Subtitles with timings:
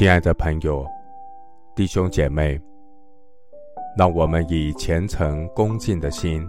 [0.00, 0.88] 亲爱的朋友、
[1.76, 2.58] 弟兄姐妹，
[3.98, 6.42] 让我们以虔诚恭敬的心，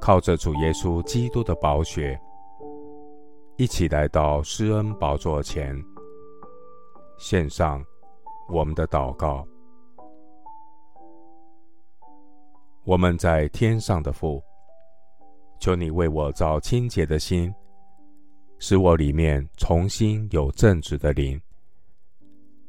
[0.00, 2.16] 靠着主耶稣基督的宝血，
[3.56, 5.76] 一起来到施恩宝座前，
[7.18, 7.84] 献上
[8.48, 9.44] 我们的祷告。
[12.84, 14.40] 我们在天上的父，
[15.58, 17.52] 求你为我造清洁的心，
[18.60, 21.40] 使我里面重新有正直的灵。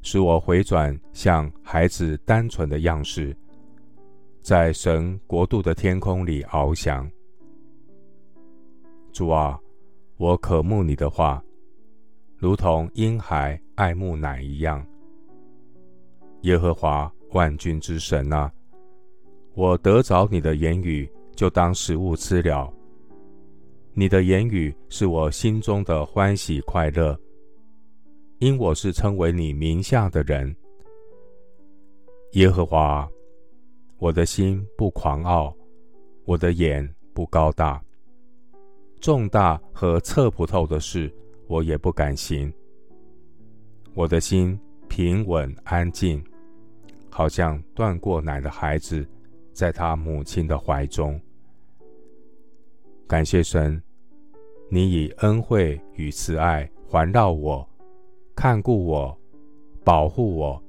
[0.10, 3.36] 使我回转像孩子单纯的样式，
[4.42, 7.06] 在神国度的天空里翱翔。
[9.12, 9.60] 主啊，
[10.16, 11.44] 我渴慕你的话，
[12.38, 14.82] 如同婴孩爱慕奶一样。
[16.44, 18.50] 耶和华万军之神啊，
[19.56, 21.06] 我得着你的言语，
[21.36, 22.74] 就当食物吃了。
[23.94, 27.20] 你的言语是我心中的欢喜快乐。
[28.40, 30.56] 因我是称为你名下的人，
[32.34, 33.10] 耶和华，
[33.98, 35.52] 我的心不狂傲，
[36.24, 37.84] 我的眼不高大，
[39.02, 41.12] 重大和测不透的事，
[41.48, 42.54] 我也不敢行。
[43.96, 46.24] 我的心平稳安静，
[47.10, 49.04] 好像断过奶的孩子，
[49.52, 51.20] 在他母亲的怀中。
[53.08, 53.82] 感谢神，
[54.70, 57.68] 你以恩惠与慈爱环绕我。
[58.38, 59.18] 看顾我，
[59.84, 60.64] 保护我，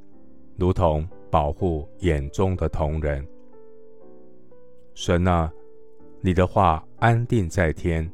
[0.57, 3.23] 如同保护眼中的瞳人。
[4.95, 5.53] 神啊，
[6.23, 8.11] 你的话安定在天。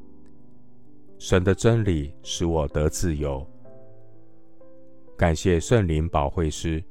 [1.21, 3.47] 神的真理使我得自由。
[5.17, 6.83] 感谢圣灵保惠师，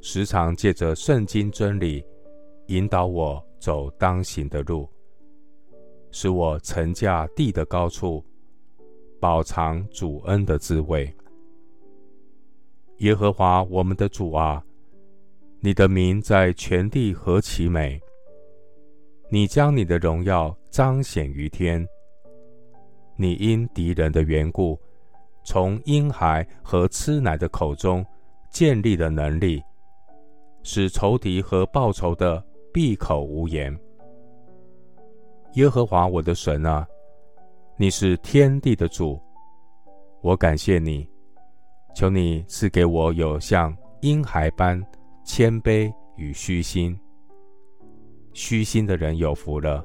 [0.00, 2.04] 时常借着圣经真理
[2.68, 4.88] 引导我走当行的路，
[6.12, 8.24] 使我乘驾地的高处，
[9.18, 11.12] 饱尝主恩的滋味。
[13.02, 14.62] 耶和华我们的主啊，
[15.58, 18.00] 你的名在全地何其美！
[19.28, 21.84] 你将你的荣耀彰显于天。
[23.16, 24.80] 你因敌人的缘故，
[25.42, 28.06] 从婴孩和吃奶的口中
[28.52, 29.60] 建立的能力，
[30.62, 32.40] 使仇敌和报仇的
[32.72, 33.76] 闭口无言。
[35.54, 36.86] 耶和华我的神啊，
[37.76, 39.20] 你是天地的主，
[40.20, 41.04] 我感谢你。
[41.94, 44.82] 求你赐给我有像婴孩般
[45.24, 46.98] 谦卑与虚心。
[48.32, 49.84] 虚心的人有福了，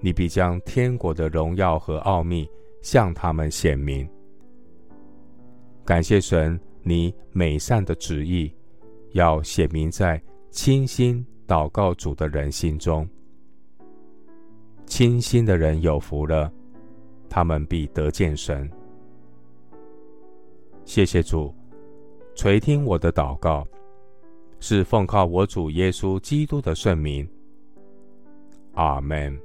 [0.00, 2.48] 你必将天国的荣耀和奥秘
[2.80, 4.08] 向他们显明。
[5.84, 8.54] 感谢神，你美善的旨意
[9.12, 13.08] 要显明在清心祷告主的人心中。
[14.86, 16.52] 清心的人有福了，
[17.28, 18.70] 他们必得见神。
[20.84, 21.54] 谢谢主，
[22.34, 23.66] 垂听我的祷告，
[24.58, 27.28] 是奉靠我主耶稣基督的圣名。
[28.74, 29.38] 阿门。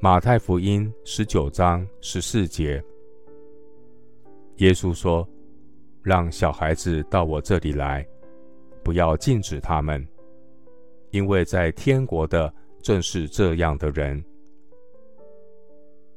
[0.00, 2.82] 马太福音十九章十四节，
[4.56, 5.26] 耶稣说
[6.02, 8.06] ：“让小孩子到我这里来，
[8.82, 10.06] 不要禁止他们，
[11.10, 14.22] 因为在天国的正是这样的人。”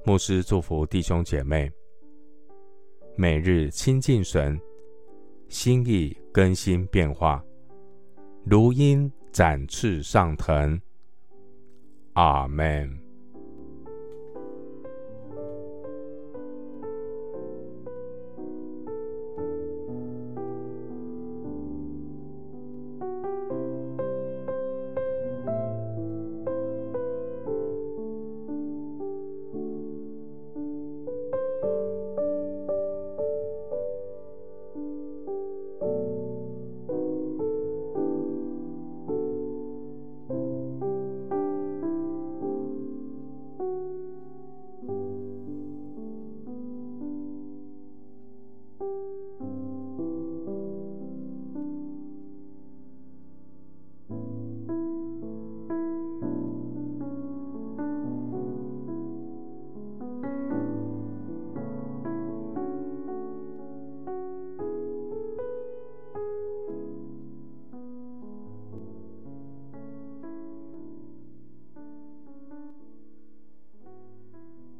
[0.03, 1.71] 牧师祝福弟兄姐妹。
[3.21, 4.57] 每日清净神，
[5.49, 7.43] 心意更新变化，
[8.45, 10.79] 如鹰展翅上腾。
[12.13, 13.08] 阿门。